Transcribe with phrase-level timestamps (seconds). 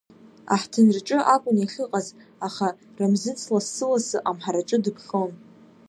[0.53, 2.07] Аҳҭынраҿы акәын иахьыҟаз,
[2.47, 2.67] аха
[2.97, 5.31] Рамзыц лассы-лассы амҳараҿы дыԥхьон.